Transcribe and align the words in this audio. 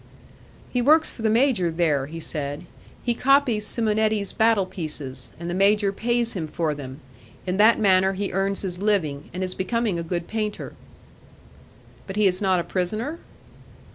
"He 0.71 0.81
works 0.81 1.11
for 1.11 1.21
the 1.21 1.29
major 1.29 1.69
there," 1.69 2.07
he 2.07 2.19
said; 2.19 2.65
"he 3.03 3.13
copies 3.13 3.67
Simonetti's 3.67 4.33
battle 4.33 4.65
pieces, 4.65 5.31
and 5.39 5.47
the 5.47 5.53
major 5.53 5.93
pays 5.93 6.33
him 6.33 6.47
for 6.47 6.73
them; 6.73 7.01
in 7.45 7.57
that 7.57 7.79
manner 7.79 8.13
he 8.13 8.33
earns 8.33 8.63
his 8.63 8.81
living, 8.81 9.29
and 9.31 9.43
is 9.43 9.53
becoming 9.53 9.99
a 9.99 10.03
good 10.03 10.27
painter." 10.27 10.73
"But 12.07 12.15
he 12.15 12.25
is 12.25 12.41
not 12.41 12.59
a 12.59 12.63
prisoner?" 12.63 13.19